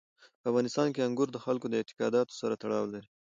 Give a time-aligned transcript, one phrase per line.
[0.41, 3.09] په افغانستان کې انګور د خلکو د اعتقاداتو سره تړاو لري.